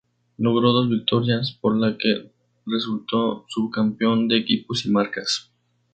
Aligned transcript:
Logró 0.39 0.71
dos 0.73 0.89
victorias, 0.89 1.55
por 1.61 1.75
lo 1.77 1.95
que 1.95 2.31
resultó 2.65 3.45
subcampeón 3.49 4.27
de 4.29 4.37
equipos 4.37 4.83
y 4.87 4.89
marcas. 4.89 5.51